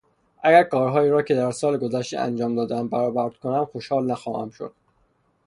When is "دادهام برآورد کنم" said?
2.55-3.65